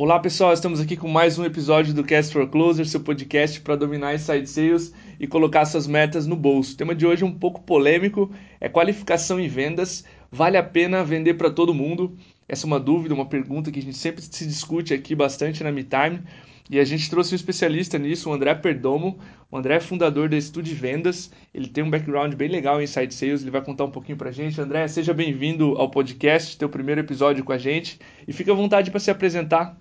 [0.00, 3.74] Olá pessoal, estamos aqui com mais um episódio do Cast for Closer, seu podcast para
[3.74, 6.74] dominar inside sales e colocar suas metas no bolso.
[6.74, 8.30] O tema de hoje é um pouco polêmico,
[8.60, 10.04] é qualificação e vendas.
[10.30, 12.16] Vale a pena vender para todo mundo?
[12.48, 15.72] Essa é uma dúvida, uma pergunta que a gente sempre se discute aqui bastante na
[15.72, 16.22] MeTime.
[16.70, 19.18] E a gente trouxe um especialista nisso, o André Perdomo.
[19.50, 21.28] O André é fundador da Estúdio Vendas.
[21.52, 23.42] Ele tem um background bem legal em Inside Sales.
[23.42, 24.60] Ele vai contar um pouquinho pra gente.
[24.60, 27.98] André, seja bem-vindo ao podcast, teu primeiro episódio com a gente.
[28.28, 29.76] E fica à vontade para se apresentar.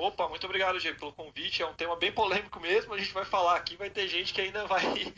[0.00, 1.62] Opa, muito obrigado, Diego, pelo convite.
[1.62, 2.94] É um tema bem polêmico mesmo.
[2.94, 4.82] A gente vai falar aqui, vai ter gente que ainda vai,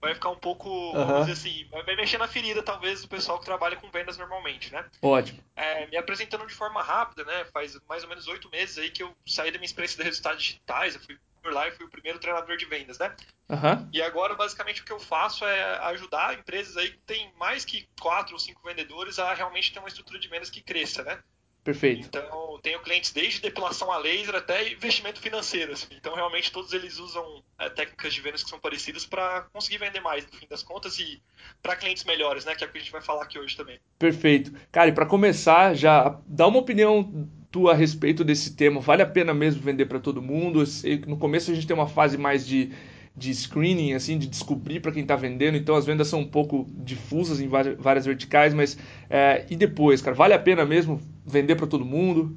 [0.00, 1.06] vai ficar um pouco, uhum.
[1.06, 4.72] vamos dizer assim, vai mexer na ferida, talvez, do pessoal que trabalha com vendas normalmente,
[4.72, 4.84] né?
[5.00, 5.38] Ótimo.
[5.54, 7.44] É, me apresentando de forma rápida, né?
[7.52, 10.42] Faz mais ou menos oito meses aí que eu saí da minha experiência de resultados
[10.42, 10.94] digitais.
[10.94, 13.14] Eu fui por lá e fui o primeiro treinador de vendas, né?
[13.48, 13.88] Uhum.
[13.92, 17.86] E agora, basicamente, o que eu faço é ajudar empresas aí que tem mais que
[18.00, 21.22] quatro ou cinco vendedores a realmente ter uma estrutura de vendas que cresça, né?
[21.64, 22.06] Perfeito.
[22.06, 25.72] Então, tenho clientes desde depilação a laser até investimento financeiro.
[25.72, 25.86] Assim.
[25.98, 30.00] Então, realmente, todos eles usam é, técnicas de vendas que são parecidas para conseguir vender
[30.00, 31.22] mais, no fim das contas, e
[31.62, 32.54] para clientes melhores, né?
[32.54, 33.80] Que é o que a gente vai falar aqui hoje também.
[33.98, 34.52] Perfeito.
[34.70, 38.80] Cara, e para começar, já dá uma opinião tua a respeito desse tema.
[38.80, 40.64] Vale a pena mesmo vender para todo mundo?
[41.06, 42.72] No começo, a gente tem uma fase mais de
[43.16, 45.56] de screening, assim, de descobrir para quem está vendendo.
[45.56, 48.76] Então as vendas são um pouco difusas em várias verticais, mas
[49.08, 52.36] é, e depois, cara, vale a pena mesmo vender para todo mundo?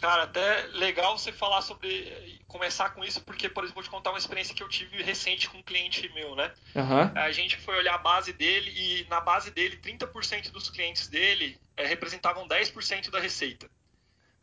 [0.00, 4.10] Cara, até legal você falar sobre começar com isso, porque, por exemplo, vou te contar
[4.10, 6.50] uma experiência que eu tive recente com um cliente meu, né?
[6.74, 7.12] Uhum.
[7.14, 11.58] A gente foi olhar a base dele e na base dele, 30% dos clientes dele
[11.76, 13.68] é, representavam 10% da receita.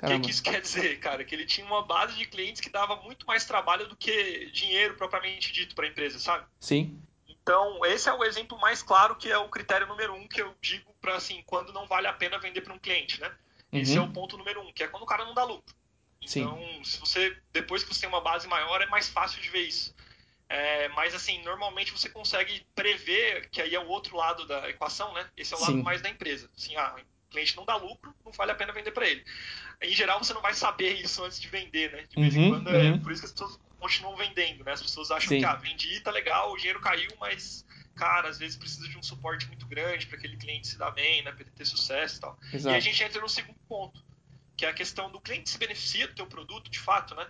[0.02, 1.24] O que, que, isso quer dizer, cara?
[1.24, 4.96] Que ele tinha uma base de clientes que dava muito mais trabalho do que dinheiro
[4.96, 6.46] propriamente dito para a empresa, sabe?
[6.60, 7.02] Sim.
[7.28, 10.54] Então, esse é o exemplo mais claro que é o critério número um que eu
[10.62, 13.32] digo para assim, quando não vale a pena vender para um cliente, né?
[13.72, 13.80] Uhum.
[13.80, 15.76] Esse é o ponto número um, que é quando o cara não dá lucro.
[16.22, 16.84] Então, Sim.
[16.84, 19.96] se você depois que você tem uma base maior, é mais fácil de ver isso.
[20.50, 25.14] É, mas assim, normalmente você consegue prever que aí é o outro lado da equação,
[25.14, 25.30] né?
[25.36, 25.84] Esse é o lado Sim.
[25.84, 26.50] mais da empresa.
[26.56, 29.26] Assim, ah, o cliente não dá lucro, não vale a pena vender para ele.
[29.82, 32.06] Em geral, você não vai saber isso antes de vender, né?
[32.10, 33.00] De vez uhum, em quando, é uhum.
[33.00, 34.72] por isso que as pessoas continuam vendendo, né?
[34.72, 35.40] As pessoas acham Sim.
[35.40, 37.66] que, ah, vendi, tá legal, o dinheiro caiu, mas,
[37.96, 41.24] cara, às vezes precisa de um suporte muito grande para aquele cliente se dar bem,
[41.24, 41.32] né?
[41.32, 42.40] Para ele ter sucesso e tal.
[42.52, 42.76] Exato.
[42.76, 44.04] E a gente entra no segundo ponto,
[44.56, 47.28] que é a questão do cliente se beneficia do teu produto, de fato, né?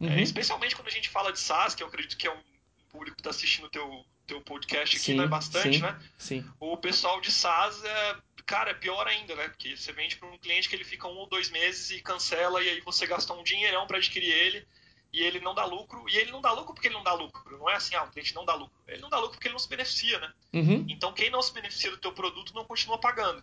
[0.00, 0.12] É, uhum.
[0.12, 2.42] É, especialmente quando a gente fala de SaaS, que eu acredito que é um
[2.90, 5.26] público que está assistindo o teu, teu podcast aqui, sim, né?
[5.26, 6.00] Bastante, sim, né?
[6.16, 6.44] Sim.
[6.60, 9.48] O pessoal de SaaS é cara, é pior ainda, né?
[9.48, 12.62] Porque você vende para um cliente que ele fica um ou dois meses e cancela,
[12.62, 14.66] e aí você gasta um dinheirão para adquirir ele,
[15.12, 16.04] e ele não dá lucro.
[16.08, 17.58] E ele não dá lucro porque ele não dá lucro.
[17.58, 18.76] Não é assim, ah, o cliente não dá lucro.
[18.88, 20.32] Ele não dá lucro porque ele não se beneficia, né?
[20.52, 20.84] Uhum.
[20.88, 23.42] Então, quem não se beneficia do teu produto não continua pagando.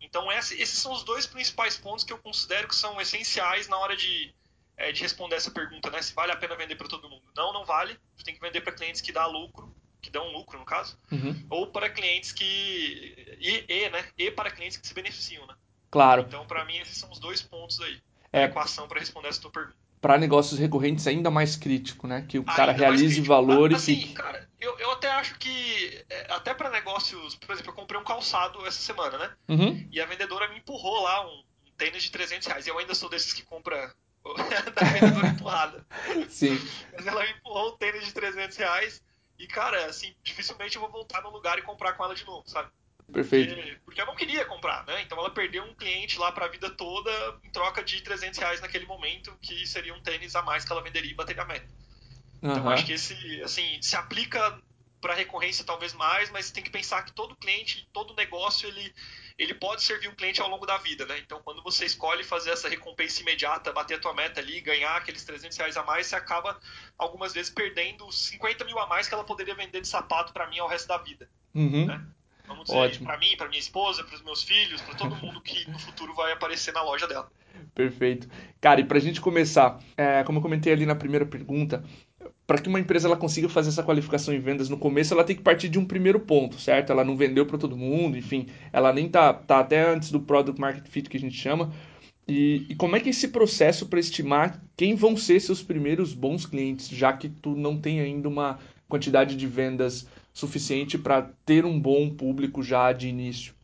[0.00, 3.96] Então, esses são os dois principais pontos que eu considero que são essenciais na hora
[3.96, 4.32] de,
[4.76, 6.02] é, de responder essa pergunta, né?
[6.02, 7.24] Se vale a pena vender para todo mundo.
[7.36, 7.98] Não, não vale.
[8.16, 11.44] Você tem que vender para clientes que dá lucro que dão lucro no caso, uhum.
[11.50, 15.54] ou para clientes que e, e, né, e para clientes que se beneficiam, né?
[15.90, 16.24] Claro.
[16.26, 18.00] Então, para mim esses são os dois pontos aí
[18.32, 19.76] é, equação para responder essa tua pergunta.
[20.00, 22.24] Para negócios recorrentes ainda mais crítico, né?
[22.28, 24.12] Que o ainda cara realize valor assim, e fique.
[24.14, 28.04] cara, eu, eu até acho que é, até para negócios, por exemplo, eu comprei um
[28.04, 29.30] calçado essa semana, né?
[29.48, 29.88] Uhum.
[29.90, 32.66] E a vendedora me empurrou lá um, um tênis de 300 reais.
[32.66, 33.92] Eu ainda sou desses que compra
[34.74, 35.86] da vendedora empurrada.
[36.28, 36.60] Sim.
[36.94, 39.02] Mas ela me empurrou um tênis de 300 reais
[39.38, 42.48] e, cara, assim, dificilmente eu vou voltar no lugar e comprar com ela de novo,
[42.48, 42.70] sabe?
[43.12, 43.54] Perfeito.
[43.54, 45.00] Porque, porque eu não queria comprar, né?
[45.02, 47.10] Então ela perdeu um cliente lá para a vida toda
[47.42, 50.82] em troca de 300 reais naquele momento, que seria um tênis a mais que ela
[50.82, 51.66] venderia e bateria a meta.
[52.42, 52.50] Uhum.
[52.50, 54.60] Então acho que esse, assim, se aplica
[55.00, 58.92] para recorrência talvez mais, mas tem que pensar que todo cliente, todo negócio, ele,
[59.38, 61.18] ele pode servir um cliente ao longo da vida, né?
[61.18, 65.24] Então, quando você escolhe fazer essa recompensa imediata, bater a tua meta ali, ganhar aqueles
[65.24, 66.58] 300 reais a mais, você acaba
[66.96, 70.58] algumas vezes perdendo 50 mil a mais que ela poderia vender de sapato para mim
[70.58, 71.28] ao resto da vida.
[71.54, 71.86] Uhum.
[71.86, 72.06] Né?
[72.46, 75.70] Vamos dizer, para mim, para minha esposa, para os meus filhos, para todo mundo que
[75.70, 77.30] no futuro vai aparecer na loja dela.
[77.74, 78.28] Perfeito.
[78.60, 81.84] Cara, e para a gente começar, é, como eu comentei ali na primeira pergunta,
[82.48, 85.36] para que uma empresa ela consiga fazer essa qualificação em vendas no começo, ela tem
[85.36, 86.90] que partir de um primeiro ponto, certo?
[86.90, 90.58] Ela não vendeu para todo mundo, enfim, ela nem tá, tá até antes do product
[90.58, 91.70] market fit que a gente chama.
[92.26, 96.14] E, e como é que é esse processo para estimar quem vão ser seus primeiros
[96.14, 98.58] bons clientes, já que tu não tem ainda uma
[98.88, 103.57] quantidade de vendas suficiente para ter um bom público já de início?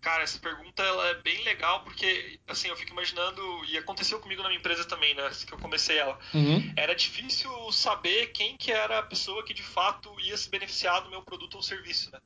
[0.00, 4.42] Cara, essa pergunta ela é bem legal porque, assim, eu fico imaginando, e aconteceu comigo
[4.42, 6.18] na minha empresa também, né, que eu comecei ela.
[6.32, 6.72] Uhum.
[6.76, 11.10] Era difícil saber quem que era a pessoa que de fato ia se beneficiar do
[11.10, 12.20] meu produto ou serviço, né?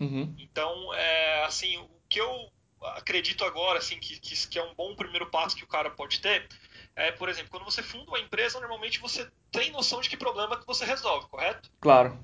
[0.00, 0.34] Uhum.
[0.38, 2.52] Então, é, assim, o que eu
[2.82, 6.20] acredito agora, assim, que, que, que é um bom primeiro passo que o cara pode
[6.20, 6.48] ter,
[6.96, 10.58] é, por exemplo, quando você funda uma empresa, normalmente você tem noção de que problema
[10.58, 11.70] que você resolve, correto?
[11.80, 12.18] Claro.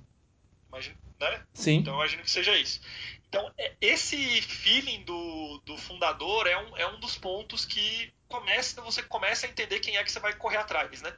[1.20, 1.44] Né?
[1.52, 1.76] Sim.
[1.76, 2.80] Então imagino que seja isso.
[3.30, 8.82] Então, é, esse feeling do, do fundador é um, é um dos pontos que começa,
[8.82, 11.16] você começa a entender quem é que você vai correr atrás, né?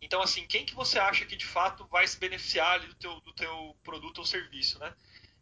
[0.00, 3.32] Então, assim, quem que você acha que de fato vai se beneficiar do teu, do
[3.32, 4.94] teu produto ou serviço, né?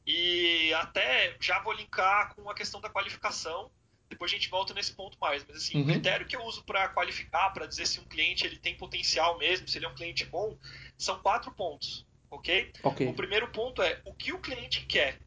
[0.06, 3.70] E até já vou linkar com a questão da qualificação,
[4.08, 5.82] depois a gente volta nesse ponto mais, mas assim, uhum.
[5.82, 9.36] o critério que eu uso para qualificar, para dizer se um cliente ele tem potencial
[9.36, 10.56] mesmo, se ele é um cliente bom,
[10.96, 12.72] são quatro pontos, ok?
[13.10, 15.20] O primeiro ponto é o que o cliente quer,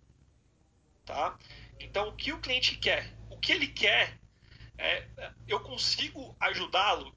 [1.05, 1.37] tá?
[1.79, 3.15] Então, o que o cliente quer?
[3.29, 4.19] O que ele quer,
[4.77, 5.07] é,
[5.47, 7.15] eu consigo ajudá-lo?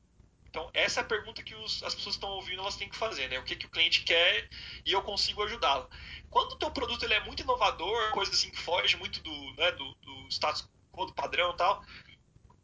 [0.49, 2.97] Então, essa é a pergunta que os, as pessoas que estão ouvindo elas têm que
[2.97, 3.41] fazer, né?
[3.41, 4.49] O que, que o cliente quer
[4.87, 5.91] e eu consigo ajudá-lo.
[6.31, 9.73] Quando o teu produto ele é muito inovador, coisa assim que foge muito do, né,
[9.73, 11.85] do, do status quo, do padrão e tal,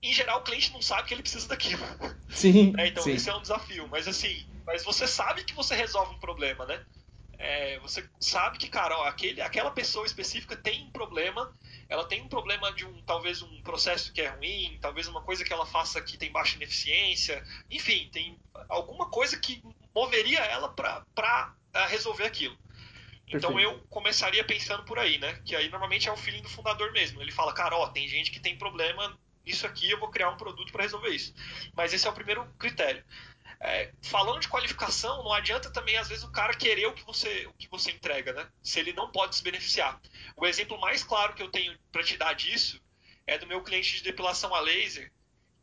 [0.00, 1.84] em geral o cliente não sabe que ele precisa daquilo.
[2.28, 2.73] Sim.
[2.78, 3.11] É, então, sim.
[3.12, 3.88] esse é um desafio.
[3.88, 6.81] Mas assim, mas você sabe que você resolve um problema, né?
[7.42, 11.50] É, você sabe que, cara, ó, aquele, aquela pessoa específica tem um problema,
[11.88, 15.42] ela tem um problema de um, talvez um processo que é ruim, talvez uma coisa
[15.42, 18.38] que ela faça que tem baixa ineficiência, enfim, tem
[18.69, 19.62] alguma coisa que
[19.94, 21.56] moveria ela para
[21.88, 22.58] resolver aquilo.
[23.26, 23.75] Então Perfeito.
[23.75, 25.40] eu começaria pensando por aí, né?
[25.42, 27.22] Que aí normalmente é o feeling do fundador mesmo.
[27.22, 30.37] Ele fala, cara, ó, tem gente que tem problema nisso aqui, eu vou criar um
[30.37, 31.32] produto para resolver isso.
[31.75, 33.02] Mas esse é o primeiro critério.
[33.62, 37.47] É, falando de qualificação, não adianta também, às vezes, o cara querer o que você,
[37.47, 38.49] o que você entrega, né?
[38.62, 40.01] Se ele não pode se beneficiar.
[40.35, 42.81] O exemplo mais claro que eu tenho para te dar disso
[43.27, 45.12] é do meu cliente de depilação a laser,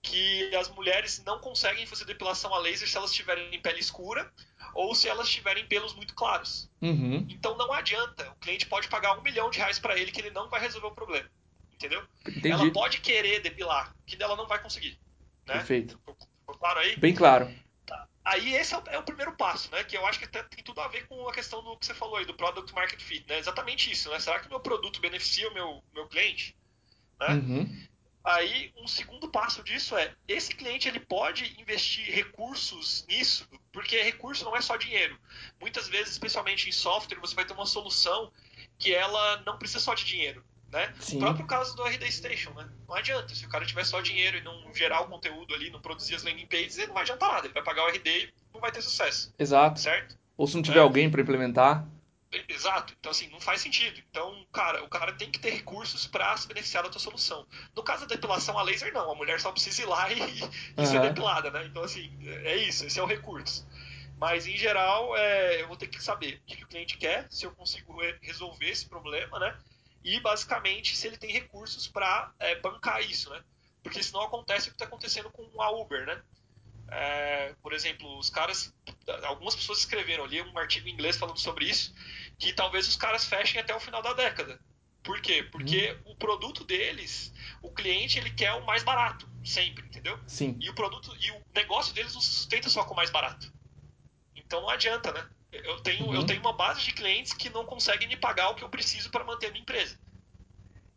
[0.01, 4.31] que as mulheres não conseguem fazer depilação a laser se elas tiverem pele escura
[4.75, 6.69] ou se elas tiverem pelos muito claros.
[6.79, 7.25] Uhum.
[7.29, 8.29] Então não adianta.
[8.31, 10.87] O cliente pode pagar um milhão de reais para ele que ele não vai resolver
[10.87, 11.29] o problema.
[11.73, 12.03] Entendeu?
[12.27, 12.51] Entendi.
[12.51, 14.99] Ela pode querer depilar, que ela não vai conseguir.
[15.47, 15.55] Né?
[15.55, 15.99] Perfeito.
[15.99, 16.95] Ficou claro aí?
[16.95, 17.51] Bem claro.
[18.27, 19.85] Aí esse é o, é o, primeiro passo, né?
[19.85, 21.93] Que eu acho que até tem tudo a ver com a questão do que você
[21.93, 23.39] falou aí, do Product Market Fit, né?
[23.39, 24.19] Exatamente isso, né?
[24.19, 26.53] Será que o meu produto beneficia o meu, meu cliente?
[27.21, 27.27] Né?
[27.29, 27.87] Uhum.
[28.25, 34.43] Aí, um segundo passo disso é, esse cliente ele pode investir recursos nisso, porque recurso
[34.43, 35.17] não é só dinheiro.
[35.57, 38.29] Muitas vezes, especialmente em software, você vai ter uma solução
[38.77, 40.43] que ela não precisa só de dinheiro.
[40.71, 40.93] Né?
[41.13, 42.67] O próprio caso do RD Station, né?
[42.87, 45.79] Não adianta, se o cara tiver só dinheiro e não gerar o conteúdo ali, não
[45.79, 48.33] produzir as landing pages, ele não vai adiantar nada, ele vai pagar o RD e
[48.53, 49.33] não vai ter sucesso.
[49.39, 49.79] Exato.
[49.79, 50.17] Certo?
[50.35, 50.81] Ou se não tiver é.
[50.81, 51.87] alguém para implementar.
[52.49, 52.93] Exato.
[52.99, 54.01] Então, assim, não faz sentido.
[54.09, 57.47] Então, cara, o cara tem que ter recursos para se beneficiar da tua solução.
[57.75, 59.09] No caso da depilação a laser, não.
[59.09, 60.43] A mulher só precisa ir lá e, e
[60.77, 60.85] uhum.
[60.85, 61.65] ser depilada, né?
[61.65, 62.11] Então, assim,
[62.43, 62.85] é isso.
[62.85, 63.65] Esse é o recurso.
[64.19, 67.27] Mas, em geral, é, eu vou ter que saber o que, que o cliente quer,
[67.29, 69.55] se eu consigo resolver esse problema, né?
[70.07, 73.43] E basicamente se ele tem recursos para é, bancar isso, né?
[73.83, 76.21] Porque senão acontece o que está acontecendo com a Uber, né?
[76.89, 78.73] É, por exemplo, os caras,
[79.23, 81.93] algumas pessoas escreveram ali um artigo em inglês falando sobre isso,
[82.39, 84.57] que talvez os caras fechem até o final da década.
[85.03, 85.43] Por quê?
[85.43, 86.11] Porque hum.
[86.11, 90.17] o produto deles, o cliente ele quer o mais barato, sempre, entendeu?
[90.25, 90.57] Sim.
[90.61, 93.51] E o produto e o negócio deles não sustenta só com o mais barato.
[94.33, 95.29] Então não adianta, né?
[95.51, 96.13] Eu tenho, uhum.
[96.13, 99.09] eu tenho uma base de clientes que não conseguem me pagar o que eu preciso
[99.09, 99.97] para manter a minha empresa.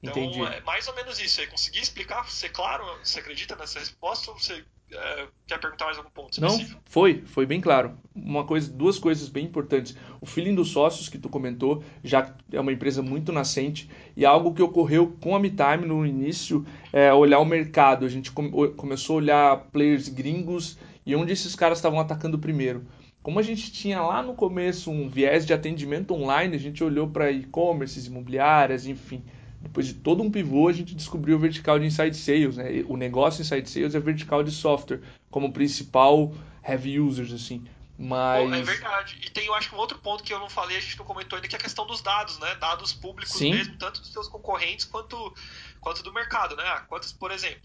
[0.02, 0.42] Então, Entendi.
[0.42, 1.40] é mais ou menos isso.
[1.40, 2.28] Aí, consegui explicar?
[2.28, 6.74] Você, claro, você acredita nessa resposta ou você é, quer perguntar mais algum ponto específico?
[6.74, 7.96] Não, foi, foi bem claro.
[8.14, 9.94] Uma coisa, duas coisas bem importantes.
[10.20, 14.54] O feeling dos sócios que tu comentou, já é uma empresa muito nascente e algo
[14.54, 18.06] que ocorreu com a MeTime no início é olhar o mercado.
[18.06, 22.86] A gente começou a olhar players gringos e onde esses caras estavam atacando primeiro.
[23.22, 27.08] Como a gente tinha lá no começo um viés de atendimento online, a gente olhou
[27.08, 29.22] para e-commerces, imobiliárias, enfim.
[29.60, 32.56] Depois de todo um pivô, a gente descobriu o vertical de Inside Sales.
[32.56, 32.82] Né?
[32.88, 35.00] O negócio Inside Sales é vertical de software,
[35.30, 36.32] como principal
[36.66, 37.62] heavy users, assim.
[37.98, 38.50] Mas...
[38.50, 39.18] é verdade.
[39.22, 41.36] E tem, eu acho, um outro ponto que eu não falei, a gente não comentou
[41.36, 42.54] ainda, que é a questão dos dados, né?
[42.54, 43.52] Dados públicos Sim.
[43.52, 45.34] mesmo, tanto dos seus concorrentes quanto,
[45.78, 46.64] quanto do mercado, né?
[46.88, 47.60] Quantos, por exemplo,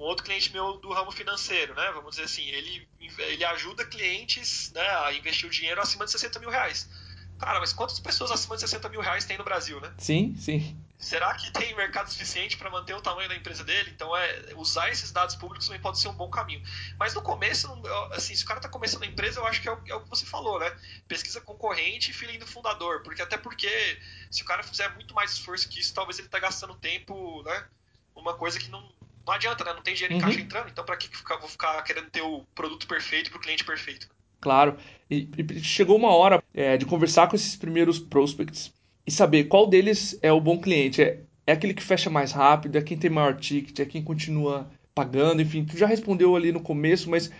[0.00, 1.90] um outro cliente meu do ramo financeiro, né?
[1.92, 2.88] Vamos dizer assim, ele,
[3.18, 6.88] ele ajuda clientes né, a investir o dinheiro acima de 60 mil reais.
[7.36, 9.92] Cara, mas quantas pessoas acima de 60 mil reais tem no Brasil, né?
[9.98, 10.76] Sim, sim.
[10.98, 13.90] Será que tem mercado suficiente para manter o tamanho da empresa dele?
[13.94, 16.62] Então, é usar esses dados públicos também pode ser um bom caminho.
[16.96, 17.68] Mas no começo,
[18.12, 20.00] assim, se o cara está começando a empresa, eu acho que é o, é o,
[20.00, 20.76] que você falou, né?
[21.06, 23.02] Pesquisa concorrente e feeling do fundador.
[23.02, 24.00] Porque até porque,
[24.30, 27.66] se o cara fizer muito mais esforço que isso, talvez ele está gastando tempo, né?
[28.16, 28.92] Uma coisa que não,
[29.28, 29.72] não adianta, né?
[29.74, 30.22] Não tem dinheiro em uhum.
[30.22, 31.08] caixa entrando, então para que
[31.38, 34.08] vou ficar querendo ter o produto perfeito para o cliente perfeito?
[34.40, 34.76] Claro.
[35.10, 38.72] E, e chegou uma hora é, de conversar com esses primeiros prospects
[39.06, 41.02] e saber qual deles é o bom cliente.
[41.02, 44.70] É, é aquele que fecha mais rápido, é quem tem maior ticket, é quem continua
[44.94, 47.30] pagando, enfim, tu já respondeu ali no começo, mas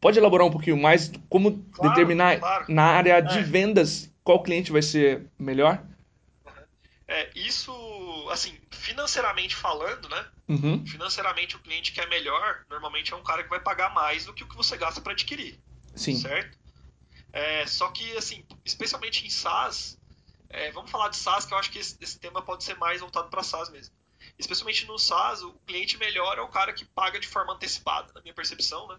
[0.00, 2.64] pode elaborar um pouquinho mais como claro, determinar claro.
[2.68, 3.42] na área de é.
[3.42, 5.80] vendas qual cliente vai ser melhor?
[7.06, 7.72] É, isso,
[8.30, 10.26] assim, financeiramente falando, né?
[10.48, 10.86] Uhum.
[10.86, 14.32] Financeiramente, o cliente que é melhor, normalmente é um cara que vai pagar mais do
[14.32, 15.60] que o que você gasta para adquirir.
[15.94, 16.16] Sim.
[16.16, 16.58] Certo?
[17.32, 19.98] É, só que, assim, especialmente em SaaS,
[20.48, 23.00] é, vamos falar de SaaS, que eu acho que esse, esse tema pode ser mais
[23.00, 23.94] voltado para SaaS mesmo
[24.38, 28.20] especialmente no SaaS, o cliente melhor é o cara que paga de forma antecipada, na
[28.20, 28.98] minha percepção, né?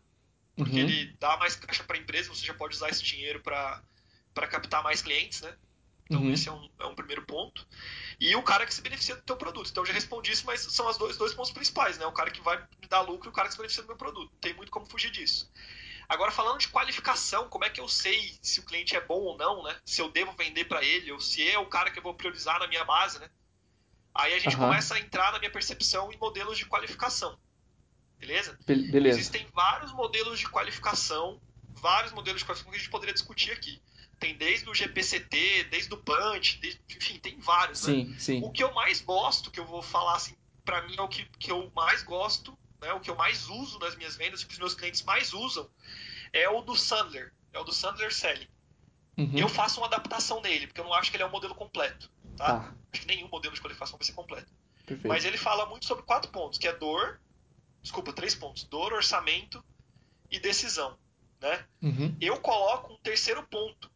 [0.56, 0.90] Porque uhum.
[0.90, 3.84] ele dá mais caixa para a empresa, você já pode usar esse dinheiro para
[4.50, 5.56] captar mais clientes, né?
[6.06, 6.32] Então uhum.
[6.32, 7.66] esse é um, é um primeiro ponto.
[8.20, 9.70] E o cara que se beneficia do teu produto.
[9.70, 12.06] Então eu já respondi isso, mas são os dois, dois pontos principais, né?
[12.06, 13.98] O cara que vai me dar lucro e o cara que se beneficia do meu
[13.98, 14.32] produto.
[14.32, 15.52] Não tem muito como fugir disso.
[16.08, 19.38] Agora, falando de qualificação, como é que eu sei se o cliente é bom ou
[19.38, 19.76] não, né?
[19.84, 22.60] Se eu devo vender para ele, ou se é o cara que eu vou priorizar
[22.60, 23.28] na minha base, né?
[24.14, 24.68] Aí a gente uhum.
[24.68, 27.38] começa a entrar na minha percepção em modelos de qualificação.
[28.20, 28.58] Beleza?
[28.66, 29.20] Be beleza?
[29.20, 31.42] Existem vários modelos de qualificação,
[31.74, 33.82] vários modelos de qualificação que a gente poderia discutir aqui.
[34.20, 37.80] Tem desde o GPCT, desde o Punch, desde, enfim, tem vários.
[37.80, 38.20] Sim, né?
[38.20, 38.42] sim.
[38.44, 41.26] O que eu mais gosto, que eu vou falar assim, para mim é o que,
[41.38, 44.54] que eu mais gosto, né, o que eu mais uso nas minhas vendas, o que
[44.54, 45.70] os meus clientes mais usam,
[46.34, 48.48] é o do Sandler, é o do Sandler Selling.
[49.18, 49.38] Uhum.
[49.38, 52.12] Eu faço uma adaptação nele, porque eu não acho que ele é um modelo completo.
[52.36, 52.70] Tá?
[52.70, 52.74] Ah.
[52.92, 54.52] Acho que nenhum modelo de qualificação vai ser completo.
[54.86, 55.08] Perfeito.
[55.08, 57.20] Mas ele fala muito sobre quatro pontos, que é dor,
[57.82, 59.64] desculpa, três pontos, dor, orçamento
[60.30, 60.98] e decisão.
[61.42, 61.66] Né?
[61.82, 62.16] Uhum.
[62.20, 63.90] Eu coloco um terceiro ponto,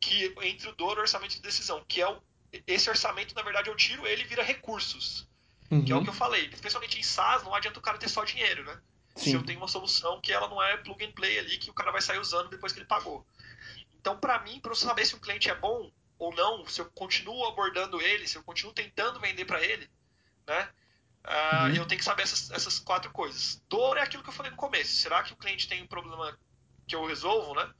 [0.00, 2.22] que entre o dor, orçamento e decisão, que é o,
[2.66, 5.28] esse orçamento, na verdade, eu tiro ele e vira recursos.
[5.70, 5.84] Uhum.
[5.84, 6.04] Que é o uhum.
[6.04, 6.46] que eu falei.
[6.46, 8.80] Especialmente em SaaS, não adianta o cara ter só dinheiro, né?
[9.16, 9.30] Sim.
[9.30, 11.74] Se eu tenho uma solução que ela não é plug and play ali, que o
[11.74, 13.26] cara vai sair usando depois que ele pagou.
[14.00, 16.86] Então, para mim, para eu saber se um cliente é bom, ou não, se eu
[16.92, 19.88] continuo abordando ele, se eu continuo tentando vender para ele,
[20.46, 20.68] né?
[21.24, 21.74] Uh, uhum.
[21.74, 23.62] Eu tenho que saber essas, essas quatro coisas.
[23.68, 24.96] Dor é aquilo que eu falei no começo.
[24.96, 26.38] Será que o cliente tem um problema
[26.86, 27.70] que eu resolvo, né?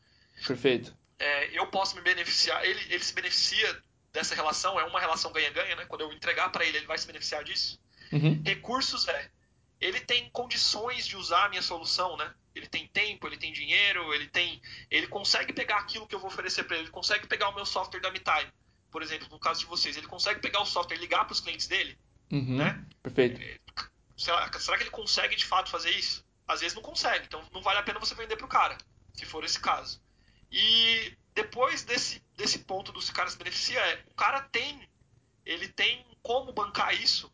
[0.46, 0.94] Perfeito.
[1.18, 3.82] É, eu posso me beneficiar, ele, ele se beneficia
[4.12, 5.84] dessa relação, é uma relação ganha-ganha, né?
[5.86, 7.80] Quando eu entregar para ele, ele vai se beneficiar disso.
[8.12, 8.42] Uhum.
[8.44, 9.30] Recursos é,
[9.80, 12.32] ele tem condições de usar a minha solução, né?
[12.54, 14.60] Ele tem tempo, ele tem dinheiro, ele tem,
[14.90, 17.64] ele consegue pegar aquilo que eu vou oferecer para ele, ele consegue pegar o meu
[17.64, 18.52] software da MeTime,
[18.90, 21.40] por exemplo, no caso de vocês, ele consegue pegar o software e ligar para os
[21.40, 21.96] clientes dele,
[22.32, 22.56] uhum.
[22.56, 22.84] né?
[23.02, 23.40] Perfeito.
[24.16, 26.24] Será, será que ele consegue de fato fazer isso?
[26.46, 28.76] Às vezes não consegue, então não vale a pena você vender para o cara,
[29.12, 30.00] se for esse caso.
[30.50, 34.88] E depois desse, desse ponto dos caras se beneficia, é, o cara tem,
[35.44, 37.32] ele tem como bancar isso.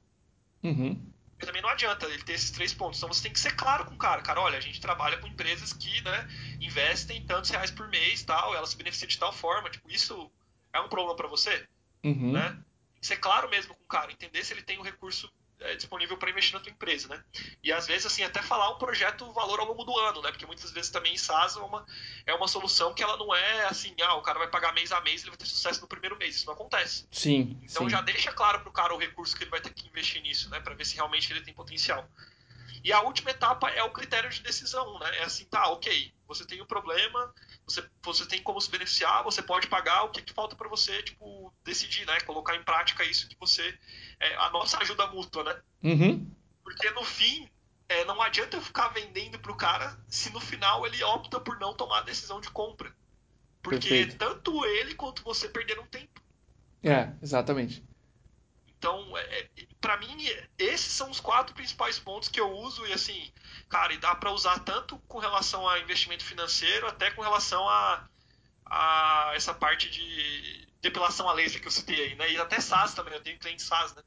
[0.62, 2.98] Uhum também não adianta ele ter esses três pontos.
[2.98, 4.22] Então você tem que ser claro com o cara.
[4.22, 6.28] Cara, olha, a gente trabalha com empresas que né,
[6.60, 9.70] investem tantos reais por mês tal, elas se beneficiam de tal forma.
[9.70, 10.30] Tipo, isso
[10.72, 11.66] é um problema para você?
[12.04, 12.32] Uhum.
[12.32, 12.58] Né?
[13.00, 15.30] Ser claro mesmo com o cara, entender se ele tem o um recurso
[15.64, 17.24] é, disponível para investir na tua empresa, né?
[17.62, 20.30] E às vezes, assim, até falar o projeto valor ao longo do ano, né?
[20.30, 21.86] Porque muitas vezes também em SaaS é uma,
[22.26, 25.00] é uma solução que ela não é assim, ah, o cara vai pagar mês a
[25.00, 26.36] mês ele vai ter sucesso no primeiro mês.
[26.36, 27.08] Isso não acontece.
[27.10, 27.58] Sim.
[27.62, 27.90] Então sim.
[27.90, 30.60] já deixa claro pro cara o recurso que ele vai ter que investir nisso, né?
[30.60, 32.08] Para ver se realmente ele tem potencial.
[32.84, 35.16] E a última etapa é o critério de decisão, né?
[35.16, 37.32] É assim, tá, ok, você tem o um problema,
[37.66, 41.02] você, você tem como se beneficiar, você pode pagar, o que, que falta para você,
[41.02, 42.20] tipo, decidir, né?
[42.20, 43.78] Colocar em prática isso que você.
[44.24, 45.60] É, a nossa ajuda mútua, né?
[45.82, 46.26] Uhum.
[46.62, 47.46] Porque no fim,
[47.86, 51.74] é, não adianta eu ficar vendendo pro cara se no final ele opta por não
[51.74, 52.90] tomar a decisão de compra.
[53.62, 54.16] Porque Perfeito.
[54.16, 56.22] tanto ele quanto você perderam tempo.
[56.82, 57.84] É, exatamente.
[58.78, 60.16] Então, é, é para mim,
[60.58, 63.30] esses são os quatro principais pontos que eu uso e assim,
[63.68, 68.08] cara, e dá para usar tanto com relação a investimento financeiro, até com relação a,
[68.64, 72.32] a essa parte de depilação a laser que eu citei aí, né?
[72.32, 74.02] E até SaaS também, eu tenho cliente SaaS, né?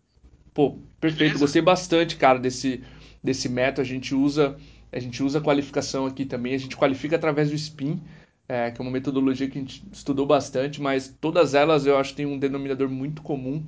[0.57, 1.19] Pô, perfeito.
[1.19, 1.39] Beleza?
[1.39, 2.81] Gostei bastante, cara, desse,
[3.23, 3.81] desse método.
[3.81, 4.57] A gente usa
[4.91, 6.55] a gente usa qualificação aqui também.
[6.55, 8.01] A gente qualifica através do SPIN,
[8.49, 12.09] é, que é uma metodologia que a gente estudou bastante, mas todas elas eu acho
[12.09, 13.63] que tem um denominador muito comum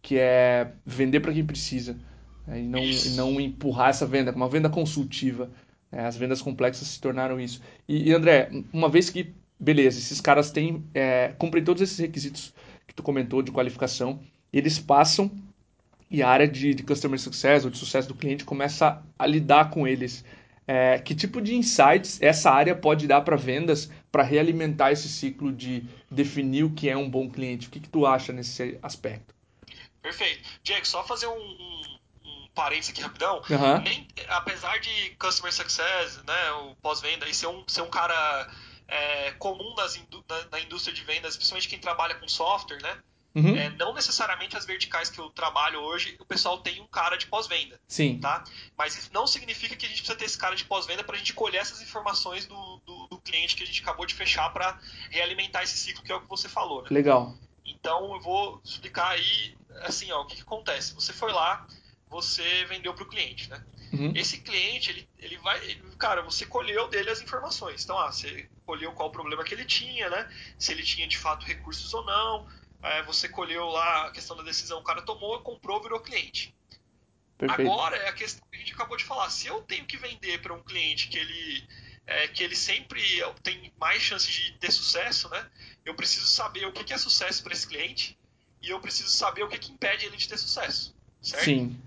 [0.00, 1.98] que é vender para quem precisa
[2.46, 2.60] né?
[2.60, 5.50] e, não, e não empurrar essa venda, uma venda consultiva.
[5.90, 6.06] Né?
[6.06, 7.60] As vendas complexas se tornaram isso.
[7.88, 12.54] E, e, André, uma vez que, beleza, esses caras têm, é, cumprem todos esses requisitos
[12.86, 14.20] que tu comentou de qualificação,
[14.52, 15.28] eles passam
[16.10, 19.70] e a área de, de Customer Success ou de sucesso do cliente começa a, lidar
[19.70, 20.24] com eles.
[20.66, 25.50] É, que tipo de insights essa área pode dar para vendas para realimentar esse ciclo
[25.50, 27.68] de definir o que é um bom cliente?
[27.68, 29.34] O que, que tu acha nesse aspecto?
[30.02, 30.48] Perfeito.
[30.62, 33.42] Diego, só fazer um, um, um parênteses aqui rapidão.
[33.48, 33.82] Uhum.
[33.82, 38.50] Nem, apesar de Customer Success, né, o pós-venda, e ser um, ser um cara
[38.86, 42.98] é, comum nas, na, na, indústria de vendas, principalmente quem trabalha com software, né?
[43.38, 43.56] Uhum.
[43.56, 47.26] É, não necessariamente as verticais que eu trabalho hoje, o pessoal tem um cara de
[47.26, 47.80] pós-venda.
[47.86, 48.18] Sim.
[48.18, 48.42] Tá?
[48.76, 51.18] Mas isso não significa que a gente precisa ter esse cara de pós-venda para a
[51.18, 54.78] gente colher essas informações do, do, do, cliente que a gente acabou de fechar para
[55.10, 56.82] realimentar esse ciclo que é o que você falou.
[56.82, 56.88] Né?
[56.90, 57.36] Legal.
[57.64, 60.94] Então eu vou explicar aí assim, ó, o que, que acontece.
[60.94, 61.66] Você foi lá,
[62.08, 63.62] você vendeu para o cliente, né?
[63.92, 64.12] Uhum.
[64.14, 65.64] Esse cliente, ele, ele vai.
[65.64, 67.84] Ele, cara, você colheu dele as informações.
[67.84, 70.28] Então, ah, você colheu qual o problema que ele tinha, né?
[70.58, 72.46] Se ele tinha de fato recursos ou não.
[72.82, 76.54] É, você colheu lá a questão da decisão, o cara tomou, comprou, virou cliente.
[77.36, 77.70] Perfeito.
[77.70, 79.30] Agora é a questão que a gente acabou de falar.
[79.30, 81.64] Se eu tenho que vender para um cliente que ele,
[82.06, 83.00] é, que ele sempre
[83.42, 85.48] tem mais chances de ter sucesso, né?
[85.84, 88.18] Eu preciso saber o que é sucesso para esse cliente
[88.60, 90.94] e eu preciso saber o que, que impede ele de ter sucesso.
[91.22, 91.44] Certo?
[91.44, 91.80] Sim.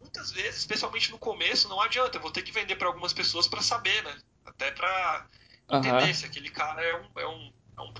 [0.00, 2.16] Muitas vezes, especialmente no começo, não adianta.
[2.16, 4.16] Eu vou ter que vender para algumas pessoas para saber, né?
[4.44, 5.26] Até para
[5.70, 7.94] entender se aquele cara é um, é um, é um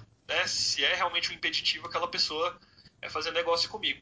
[0.45, 2.59] né, se é realmente um impeditivo aquela pessoa
[3.01, 4.01] é fazer negócio comigo.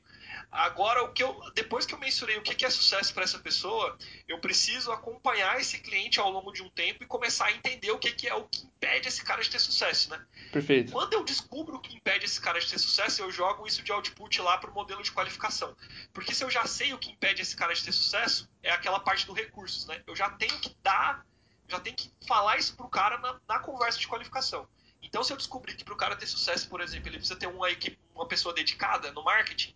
[0.50, 3.98] Agora, o que eu, depois que eu mensurei o que é sucesso para essa pessoa,
[4.28, 7.98] eu preciso acompanhar esse cliente ao longo de um tempo e começar a entender o
[7.98, 10.24] que, é o que impede esse cara de ter sucesso, né?
[10.52, 10.92] Perfeito.
[10.92, 13.90] Quando eu descubro o que impede esse cara de ter sucesso, eu jogo isso de
[13.90, 15.74] output lá para o modelo de qualificação.
[16.12, 19.00] Porque se eu já sei o que impede esse cara de ter sucesso, é aquela
[19.00, 20.02] parte do recursos, né?
[20.06, 21.26] Eu já tenho que dar,
[21.66, 24.68] já tenho que falar isso pro cara na, na conversa de qualificação.
[25.02, 27.46] Então, se eu descobrir que para o cara ter sucesso, por exemplo, ele precisa ter
[27.46, 29.74] uma equipe, uma pessoa dedicada no marketing,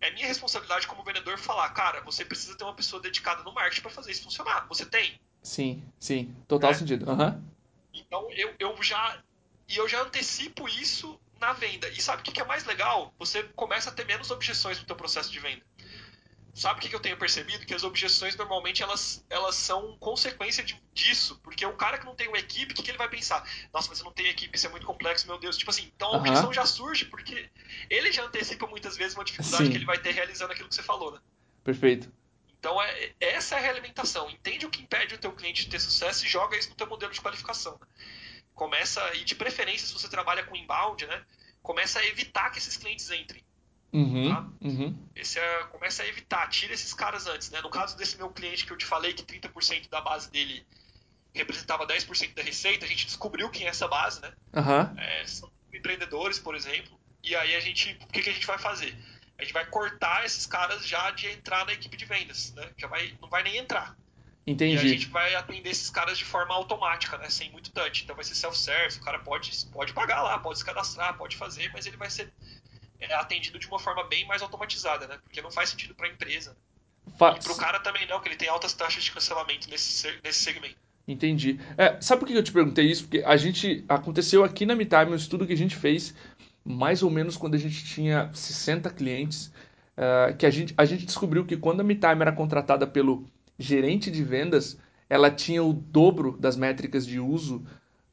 [0.00, 3.82] é minha responsabilidade como vendedor falar, cara, você precisa ter uma pessoa dedicada no marketing
[3.82, 4.66] para fazer isso funcionar.
[4.68, 5.18] Você tem?
[5.42, 6.74] Sim, sim, total é.
[6.74, 7.10] sentido.
[7.10, 7.42] Uhum.
[7.92, 9.18] Então eu, eu já
[9.68, 11.88] e eu já antecipo isso na venda.
[11.88, 13.12] E sabe o que é mais legal?
[13.18, 15.62] Você começa a ter menos objeções no teu processo de venda.
[16.54, 17.66] Sabe o que eu tenho percebido?
[17.66, 21.40] Que as objeções normalmente elas, elas são consequência de, disso.
[21.42, 23.44] Porque o cara que não tem uma equipe, o que, que, ele vai pensar?
[23.72, 25.58] Nossa, mas eu não tenho equipe, isso é muito complexo, meu Deus.
[25.58, 27.50] Tipo assim, então a objeção já surge porque
[27.90, 29.70] ele já antecipa muitas vezes uma dificuldade Sim.
[29.70, 31.18] que ele vai ter realizando aquilo que você falou, né?
[31.64, 32.12] Perfeito.
[32.60, 34.30] Então é, essa é a realimentação.
[34.30, 36.86] Entende o que impede o teu cliente de ter sucesso e joga isso no teu
[36.86, 37.80] modelo de qualificação.
[38.54, 41.24] Começa, e de preferência, se você trabalha com inbound, né?
[41.60, 43.44] Começa a evitar que esses clientes entrem.
[43.94, 44.48] Uhum, tá?
[44.60, 44.98] uhum.
[45.14, 47.48] Esse é, começa a evitar, tira esses caras antes.
[47.50, 47.60] Né?
[47.62, 50.66] No caso desse meu cliente que eu te falei que 30% da base dele
[51.32, 54.32] representava 10% da receita, a gente descobriu quem é essa base, né?
[54.52, 54.98] Uhum.
[54.98, 56.98] É, são empreendedores, por exemplo.
[57.22, 58.96] E aí a gente, o que, que a gente vai fazer?
[59.38, 62.70] A gente vai cortar esses caras já de entrar na equipe de vendas, né?
[62.76, 63.96] Já vai, não vai nem entrar.
[64.46, 64.74] Entendi.
[64.74, 67.30] E a gente vai atender esses caras de forma automática, né?
[67.30, 68.02] Sem muito touch.
[68.02, 71.70] Então vai ser self-service, o cara pode, pode pagar lá, pode se cadastrar, pode fazer,
[71.72, 72.32] mas ele vai ser
[73.00, 75.18] é atendido de uma forma bem mais automatizada, né?
[75.22, 76.56] Porque não faz sentido para a empresa.
[77.18, 77.36] Faz.
[77.36, 80.40] E para o cara também não, que ele tem altas taxas de cancelamento nesse, nesse
[80.40, 80.76] segmento.
[81.06, 81.60] Entendi.
[81.76, 83.04] É, sabe por que eu te perguntei isso?
[83.04, 86.14] Porque a gente aconteceu aqui na MeTime um estudo que a gente fez
[86.64, 89.52] mais ou menos quando a gente tinha 60 clientes,
[89.98, 93.26] uh, que a gente, a gente descobriu que quando a MeTime era contratada pelo
[93.58, 94.78] gerente de vendas,
[95.08, 97.64] ela tinha o dobro das métricas de uso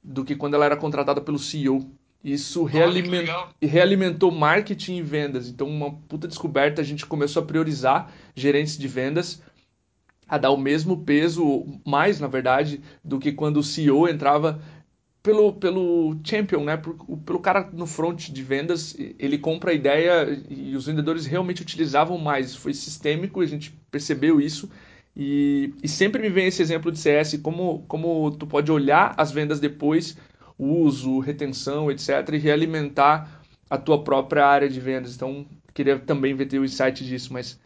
[0.03, 1.89] do que quando ela era contratada pelo CEO.
[2.23, 3.27] Isso realiment...
[3.61, 5.47] realimentou marketing e vendas.
[5.47, 9.41] Então, uma puta descoberta, a gente começou a priorizar gerentes de vendas,
[10.27, 14.61] a dar o mesmo peso, mais na verdade, do que quando o CEO entrava
[15.23, 16.77] pelo, pelo champion, né?
[17.25, 22.17] Pelo cara no front de vendas, ele compra a ideia e os vendedores realmente utilizavam
[22.17, 22.55] mais.
[22.55, 24.69] Foi sistêmico, a gente percebeu isso.
[25.15, 29.31] E, e sempre me vem esse exemplo de CS, como, como tu pode olhar as
[29.31, 30.15] vendas depois
[30.61, 35.15] uso, retenção, etc., e realimentar a tua própria área de vendas.
[35.15, 37.59] Então, queria também ver teu insight disso, mas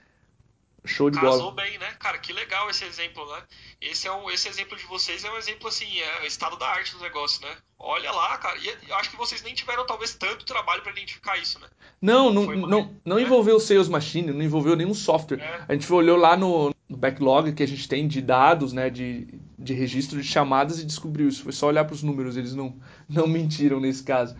[0.88, 1.63] show de Casou bola.
[1.63, 1.88] bem, né?
[2.00, 3.43] Cara, que legal esse exemplo, né?
[3.82, 6.67] Esse, é um, esse exemplo de vocês é um exemplo, assim, é o estado da
[6.67, 7.56] arte do negócio, né?
[7.78, 11.38] Olha lá, cara, e eu acho que vocês nem tiveram, talvez, tanto trabalho para identificar
[11.38, 11.67] isso, né?
[12.02, 15.39] Não, não, não, não, não envolveu o Sales Machine, não envolveu nenhum software.
[15.39, 15.65] É.
[15.67, 19.28] A gente olhou lá no, no backlog que a gente tem de dados, né, de,
[19.58, 21.43] de registro de chamadas e descobriu isso.
[21.43, 24.36] Foi só olhar para os números, eles não, não mentiram nesse caso.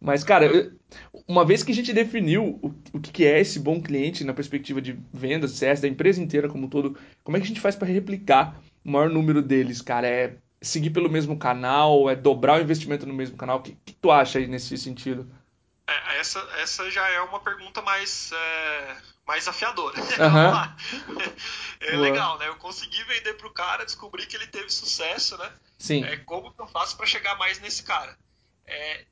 [0.00, 0.72] Mas, cara,
[1.26, 4.80] uma vez que a gente definiu o, o que é esse bom cliente na perspectiva
[4.80, 7.74] de vendas, CS, da empresa inteira como um todo, como é que a gente faz
[7.74, 10.06] para replicar o maior número deles, cara?
[10.06, 12.08] É seguir pelo mesmo canal?
[12.08, 13.58] É dobrar o investimento no mesmo canal?
[13.58, 15.28] O que, que tu acha aí nesse sentido?
[15.86, 19.96] É, essa, essa já é uma pergunta mais, é, mais afiadora.
[20.18, 20.30] Uhum.
[20.30, 20.76] Vamos lá.
[21.80, 22.02] É Boa.
[22.02, 22.48] legal, né?
[22.48, 25.48] Eu consegui vender pro cara, descobri que ele teve sucesso, né?
[25.78, 26.02] Sim.
[26.04, 28.18] É, como que eu faço para chegar mais nesse cara?
[28.66, 29.04] É,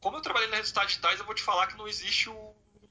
[0.00, 2.30] como eu trabalhei na resultados digitais, eu vou te falar que não existe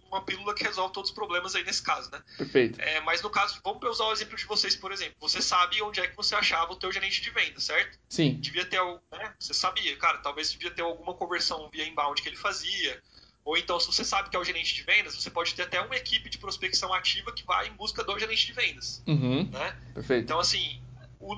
[0.10, 2.22] uma pílula que resolve todos os problemas aí nesse caso, né?
[2.38, 2.80] Perfeito.
[2.80, 5.15] É, mas no caso, vamos usar o exemplo de vocês, por exemplo.
[5.20, 8.00] Você sabe onde é que você achava o teu gerente de venda, certo?
[8.10, 8.36] Sim.
[8.39, 9.34] Devia ter, né?
[9.39, 13.02] Você sabia, cara, talvez devia ter alguma conversão via inbound que ele fazia,
[13.43, 15.80] Ou então, se você sabe que é o gerente de vendas, você pode ter até
[15.80, 19.02] uma equipe de prospecção ativa que vai em busca do gerente de vendas.
[19.08, 19.50] Uhum.
[19.50, 19.78] Né?
[19.93, 20.24] Perfeito.
[20.24, 20.82] Então, assim,
[21.20, 21.34] o,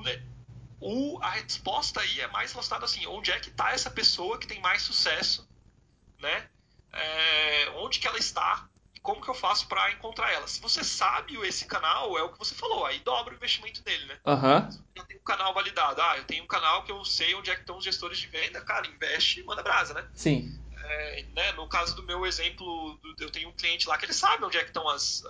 [0.80, 4.46] o, a resposta aí é mais relacionada assim, onde é que está essa pessoa que
[4.46, 5.48] tem mais sucesso,
[6.20, 6.48] né?
[6.92, 10.46] É, onde que ela está e como que eu faço para encontrar ela.
[10.48, 14.06] Se você sabe esse canal, é o que você falou, aí dobra o investimento dele,
[14.06, 14.18] né?
[14.26, 14.82] Uhum.
[14.96, 16.00] Já tem um canal validado.
[16.00, 18.26] Ah, eu tenho um canal que eu sei onde é que estão os gestores de
[18.26, 20.06] venda, cara, investe e manda brasa, né?
[20.14, 20.58] Sim.
[20.92, 24.44] É, né, no caso do meu exemplo, eu tenho um cliente lá que ele sabe
[24.44, 25.22] onde é que estão as,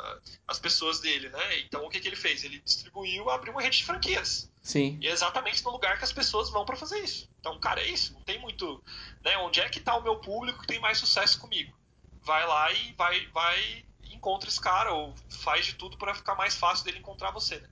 [0.49, 1.59] as pessoas dele, né?
[1.61, 2.43] Então o que, que ele fez?
[2.45, 4.51] Ele distribuiu, abriu uma rede de franquias.
[4.63, 4.99] Sim.
[5.03, 7.29] E é exatamente no lugar que as pessoas vão para fazer isso.
[7.41, 8.15] Então, cara, é isso.
[8.15, 8.83] Não tem muito,
[9.23, 9.37] né?
[9.37, 11.77] Onde é que está o meu público que tem mais sucesso comigo?
[12.23, 16.55] Vai lá e vai, vai encontra esse cara ou faz de tudo para ficar mais
[16.55, 17.59] fácil dele encontrar você.
[17.61, 17.69] Né?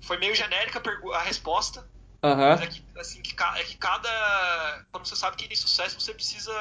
[0.00, 0.80] Foi meio genérica
[1.14, 1.84] a resposta,
[2.22, 2.36] Uhum.
[2.36, 4.84] Mas é que, assim, que, é que cada.
[4.92, 6.52] Quando você sabe que tem sucesso, você precisa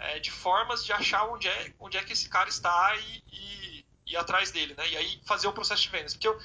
[0.00, 3.84] é, de formas de achar onde é, onde é que esse cara está e, e,
[4.06, 4.88] e ir atrás dele, né?
[4.88, 6.14] E aí fazer o processo de vendas.
[6.14, 6.38] Porque eu,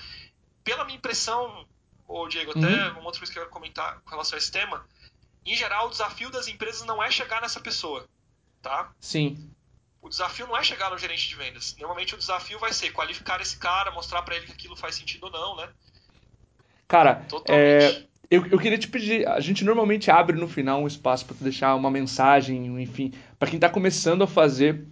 [0.63, 1.65] pela minha impressão,
[2.08, 3.00] ô Diego, até uhum.
[3.00, 4.86] uma outra coisa que eu quero comentar com relação a esse tema,
[5.46, 8.08] em geral, o desafio das empresas não é chegar nessa pessoa,
[8.62, 8.91] tá?
[9.00, 9.50] Sim.
[10.02, 11.76] O desafio não é chegar no gerente de vendas.
[11.78, 15.26] Normalmente o desafio vai ser qualificar esse cara, mostrar para ele que aquilo faz sentido
[15.26, 15.70] ou não, né?
[16.88, 21.25] Cara, é, eu, eu queria te pedir, a gente normalmente abre no final um espaço
[21.25, 24.85] para deixar uma mensagem, enfim, para quem está começando a fazer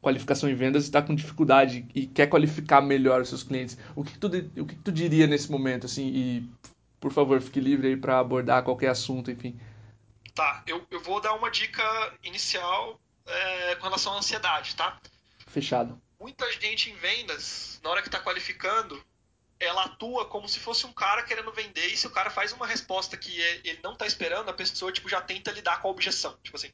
[0.00, 3.76] qualificação em vendas e está com dificuldade e quer qualificar melhor os seus clientes.
[3.96, 6.48] O que, que tu, o que, que tu diria nesse momento, assim, e
[7.00, 9.58] por favor, fique livre aí para abordar qualquer assunto, enfim.
[10.34, 11.82] Tá, eu, eu vou dar uma dica
[12.22, 14.98] inicial é, com relação à ansiedade, tá?
[15.46, 16.00] Fechado.
[16.20, 19.00] Muita gente em vendas, na hora que está qualificando,
[19.60, 22.66] ela atua como se fosse um cara querendo vender, e se o cara faz uma
[22.66, 25.90] resposta que é, ele não tá esperando, a pessoa tipo, já tenta lidar com a
[25.90, 26.36] objeção.
[26.42, 26.70] Tipo assim,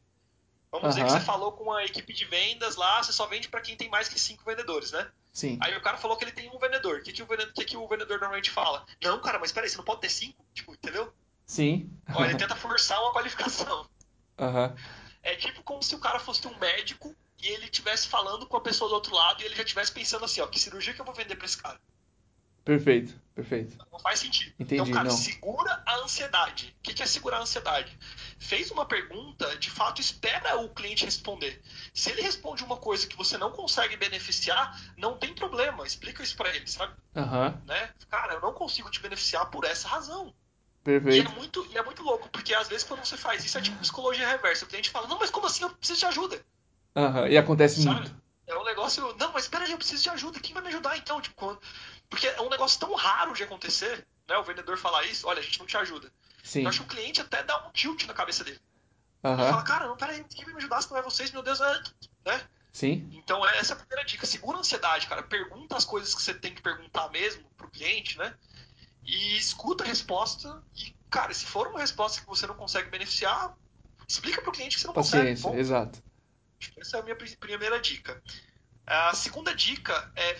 [0.70, 0.90] vamos uhum.
[0.90, 3.76] dizer que você falou com a equipe de vendas lá, você só vende para quem
[3.76, 5.10] tem mais que cinco vendedores, né?
[5.32, 5.58] Sim.
[5.60, 6.98] Aí o cara falou que ele tem um vendedor.
[6.98, 8.86] O que, que, o, vendedor, que, que o vendedor normalmente fala?
[9.02, 10.44] Não, cara, mas peraí, você não pode ter cinco?
[10.54, 11.12] Tipo, entendeu?
[11.46, 11.90] Sim.
[12.14, 13.88] Ó, ele tenta forçar uma qualificação.
[14.38, 14.74] Uhum.
[15.22, 18.60] É tipo como se o cara fosse um médico e ele estivesse falando com a
[18.60, 21.04] pessoa do outro lado e ele já estivesse pensando assim, ó, que cirurgia que eu
[21.04, 21.80] vou vender pra esse cara?
[22.64, 23.76] Perfeito, perfeito.
[23.92, 24.54] Não faz sentido.
[24.58, 25.16] Entendi, então, cara, não.
[25.16, 26.74] segura a ansiedade.
[26.78, 27.96] O que é segurar a ansiedade?
[28.38, 31.60] Fez uma pergunta, de fato, espera o cliente responder.
[31.92, 35.86] Se ele responde uma coisa que você não consegue beneficiar, não tem problema.
[35.86, 36.94] Explica isso para ele, sabe?
[37.14, 37.60] Uhum.
[37.66, 37.90] Né?
[38.08, 40.32] Cara, eu não consigo te beneficiar por essa razão.
[40.82, 41.28] Perfeito.
[41.28, 43.60] E é, muito, e é muito louco, porque às vezes quando você faz isso é
[43.60, 44.64] tipo psicologia reversa.
[44.64, 45.64] O cliente fala, não, mas como assim?
[45.64, 46.40] Eu preciso de ajuda.
[46.96, 47.26] Uhum.
[47.26, 48.00] E acontece sabe?
[48.00, 48.23] muito.
[48.84, 49.16] É negócio.
[49.18, 50.40] Não, mas peraí, eu preciso de ajuda.
[50.40, 51.20] Quem vai me ajudar então?
[51.20, 51.60] Tipo, quando...
[52.08, 54.36] Porque é um negócio tão raro de acontecer, né?
[54.36, 56.12] O vendedor falar isso, olha, a gente não te ajuda.
[56.42, 56.62] Sim.
[56.62, 58.60] Eu acho que o cliente até dá um tilt na cabeça dele.
[59.22, 59.32] Uhum.
[59.32, 61.60] Ele fala, cara, não, peraí, quem vai me ajudar se não é vocês, meu Deus,
[61.60, 61.82] é...
[62.26, 62.48] né?
[62.72, 63.08] Sim.
[63.12, 64.26] Então essa é a primeira dica.
[64.26, 65.22] Segura a ansiedade, cara.
[65.22, 68.34] Pergunta as coisas que você tem que perguntar mesmo pro cliente, né?
[69.04, 70.62] E escuta a resposta.
[70.76, 73.56] E, cara, se for uma resposta que você não consegue beneficiar,
[74.08, 75.60] explica pro cliente que você não Paciência, consegue.
[75.60, 76.02] exato.
[76.76, 78.20] Essa é a minha primeira dica.
[78.86, 80.38] A segunda dica é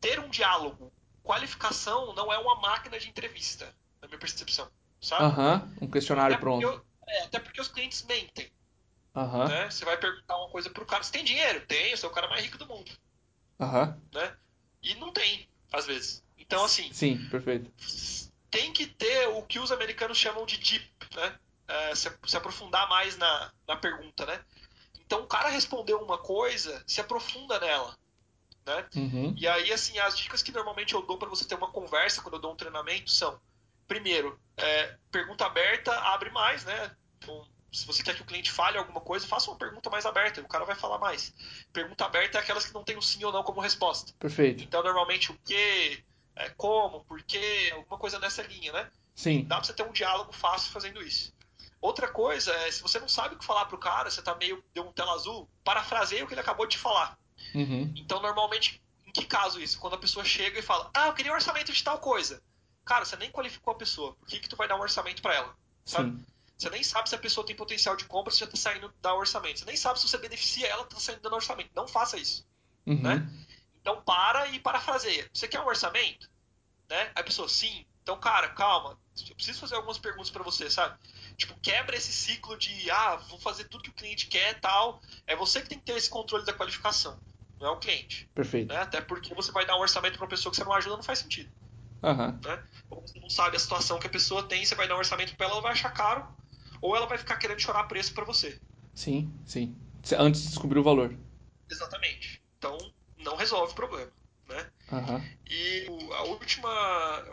[0.00, 0.92] ter um diálogo.
[1.22, 4.70] Qualificação não é uma máquina de entrevista, na minha percepção,
[5.00, 5.24] sabe?
[5.24, 6.62] Aham, um questionário até pronto.
[6.62, 8.50] Eu, é, até porque os clientes mentem.
[9.14, 9.48] Aham.
[9.48, 9.70] Né?
[9.70, 11.64] Você vai perguntar uma coisa pro cara, você tem dinheiro?
[11.66, 12.90] Tem, eu sou o cara mais rico do mundo.
[13.58, 14.00] Aham.
[14.12, 14.36] Né?
[14.82, 16.22] E não tem, às vezes.
[16.36, 16.92] Então, assim...
[16.92, 17.72] Sim, perfeito.
[18.50, 21.38] Tem que ter o que os americanos chamam de deep, né?
[21.66, 24.40] É, se, se aprofundar mais na, na pergunta, né?
[25.06, 27.96] Então, o cara respondeu uma coisa, se aprofunda nela.
[28.66, 28.84] Né?
[28.96, 29.34] Uhum.
[29.38, 32.34] E aí, assim, as dicas que normalmente eu dou para você ter uma conversa quando
[32.34, 33.40] eu dou um treinamento são:
[33.86, 36.96] primeiro, é, pergunta aberta abre mais, né?
[37.18, 40.40] Então, se você quer que o cliente fale alguma coisa, faça uma pergunta mais aberta,
[40.40, 41.32] o cara vai falar mais.
[41.72, 44.12] Pergunta aberta é aquelas que não tem o sim ou não como resposta.
[44.18, 44.64] Perfeito.
[44.64, 46.02] Então, normalmente, o que,
[46.34, 48.90] é, como, por quê, alguma coisa nessa linha, né?
[49.14, 49.44] Sim.
[49.44, 51.32] Dá pra você ter um diálogo fácil fazendo isso.
[51.86, 54.60] Outra coisa é, se você não sabe o que falar pro cara, você tá meio,
[54.74, 57.16] deu um tela azul, parafraseia o que ele acabou de falar.
[57.54, 57.94] Uhum.
[57.96, 59.78] Então, normalmente, em que caso isso?
[59.78, 62.42] Quando a pessoa chega e fala, ah, eu queria um orçamento de tal coisa.
[62.84, 64.14] Cara, você nem qualificou a pessoa.
[64.16, 65.56] Por que, que tu vai dar um orçamento para ela?
[65.84, 66.10] Sabe?
[66.10, 66.26] Sim.
[66.58, 69.14] Você nem sabe se a pessoa tem potencial de compra, se já tá saindo dar
[69.14, 69.60] orçamento.
[69.60, 71.70] Você nem sabe se você beneficia ela, tá saindo dando orçamento.
[71.72, 72.44] Não faça isso.
[72.84, 73.00] Uhum.
[73.00, 73.30] Né?
[73.80, 75.30] Então, para e parafraseia.
[75.32, 76.28] Você quer um orçamento?
[76.90, 77.12] Né?
[77.14, 77.86] Aí a pessoa, sim.
[78.02, 78.98] Então, cara, calma.
[79.28, 80.96] Eu preciso fazer algumas perguntas para você, sabe?
[81.36, 85.02] Tipo, quebra esse ciclo de, ah, vou fazer tudo que o cliente quer e tal.
[85.26, 87.18] É você que tem que ter esse controle da qualificação,
[87.60, 88.28] não é o cliente.
[88.34, 88.72] Perfeito.
[88.72, 88.80] Né?
[88.80, 91.02] Até porque você vai dar um orçamento para uma pessoa que você não ajuda, não
[91.02, 91.50] faz sentido.
[92.02, 92.38] Uhum.
[92.42, 92.62] Né?
[92.88, 95.36] Ou você não sabe a situação que a pessoa tem, você vai dar um orçamento
[95.36, 96.26] para ela, ela vai achar caro,
[96.80, 98.58] ou ela vai ficar querendo chorar preço para você.
[98.94, 99.76] Sim, sim.
[100.18, 101.14] Antes de descobrir o valor.
[101.68, 102.40] Exatamente.
[102.58, 102.78] Então,
[103.18, 104.10] não resolve o problema,
[104.48, 104.70] né?
[104.90, 105.22] Uhum.
[105.46, 106.70] E a última,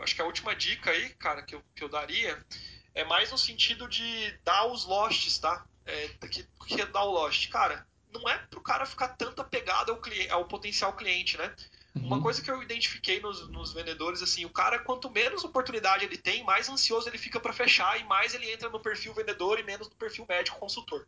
[0.02, 2.44] acho que a última dica aí, cara, que eu, que eu daria
[2.94, 5.64] é mais no sentido de dar os losts, tá?
[5.84, 7.48] É, que, que é dar o lost?
[7.48, 11.54] Cara, não é pro cara ficar tanto apegado ao, cliente, ao potencial cliente, né?
[11.94, 12.06] Uhum.
[12.06, 16.16] Uma coisa que eu identifiquei nos, nos, vendedores, assim, o cara, quanto menos oportunidade ele
[16.16, 19.62] tem, mais ansioso ele fica para fechar e mais ele entra no perfil vendedor e
[19.62, 21.06] menos no perfil médico consultor.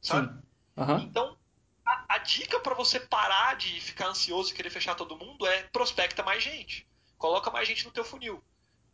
[0.00, 0.34] Sabe?
[0.76, 0.98] Uhum.
[0.98, 1.36] Então,
[1.84, 5.62] a, a dica para você parar de ficar ansioso e querer fechar todo mundo é
[5.64, 6.86] prospecta mais gente.
[7.18, 8.42] Coloca mais gente no teu funil.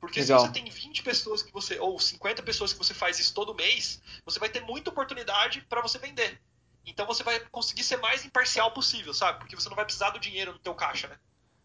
[0.00, 0.40] Porque Legal.
[0.40, 3.54] se você tem 20 pessoas que você ou 50 pessoas que você faz isso todo
[3.54, 6.40] mês, você vai ter muita oportunidade para você vender.
[6.86, 9.38] Então você vai conseguir ser mais imparcial possível, sabe?
[9.38, 11.16] Porque você não vai precisar do dinheiro no teu caixa, né?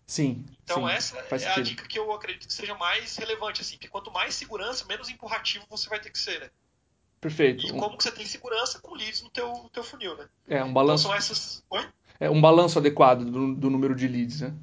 [0.06, 0.46] Sim.
[0.64, 1.60] Então sim, essa é sentido.
[1.60, 5.10] a dica que eu acredito que seja mais relevante, assim, porque quanto mais segurança, menos
[5.10, 6.50] empurrativo você vai ter que ser, né?
[7.22, 7.66] Perfeito.
[7.66, 10.28] E como que você tem segurança com leads no teu, no teu funil, né?
[10.48, 11.08] É, um balanço.
[11.08, 11.64] Então são essas.
[11.70, 11.88] Oi?
[12.20, 14.54] É um balanço adequado do, do número de leads, né?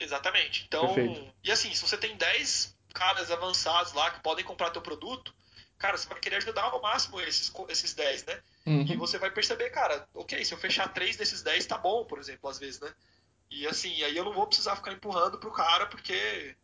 [0.00, 0.64] Exatamente.
[0.66, 1.32] Então, Perfeito.
[1.44, 5.34] e assim, se você tem 10 caras avançados lá que podem comprar teu produto,
[5.78, 8.42] cara, você vai querer ajudar ao máximo esses, esses 10, né?
[8.66, 8.86] Uhum.
[8.86, 12.18] E você vai perceber, cara, ok, se eu fechar três desses 10 tá bom, por
[12.18, 12.92] exemplo, às vezes, né?
[13.50, 16.54] E assim, aí eu não vou precisar ficar empurrando pro cara porque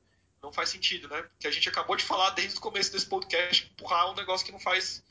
[0.43, 1.25] não faz sentido, né?
[1.39, 4.53] Que a gente acabou de falar desde o começo desse podcast, empurrar um negócio que
[4.53, 5.03] não faz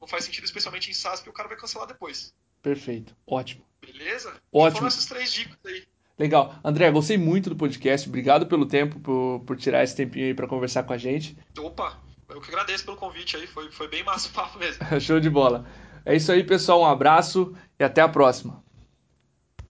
[0.00, 2.34] não faz sentido, especialmente em SaaS, porque o cara vai cancelar depois.
[2.60, 3.16] Perfeito.
[3.24, 3.64] Ótimo.
[3.80, 4.30] Beleza?
[4.50, 4.78] Ótimo.
[4.78, 5.86] Foram essas três dicas aí.
[6.18, 6.54] Legal.
[6.64, 8.08] André, gostei muito do podcast.
[8.08, 11.36] Obrigado pelo tempo, por, por tirar esse tempinho aí para conversar com a gente.
[11.58, 11.98] Opa,
[12.28, 13.46] eu que agradeço pelo convite aí.
[13.46, 14.84] Foi, foi bem massa o papo mesmo.
[15.00, 15.66] Show de bola.
[16.04, 16.82] É isso aí, pessoal.
[16.82, 18.61] Um abraço e até a próxima.